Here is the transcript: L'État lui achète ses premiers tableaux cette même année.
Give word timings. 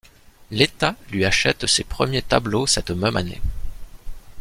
L'État 0.49 0.95
lui 1.11 1.25
achète 1.25 1.67
ses 1.67 1.83
premiers 1.83 2.23
tableaux 2.23 2.65
cette 2.65 2.89
même 2.89 3.15
année. 3.17 3.39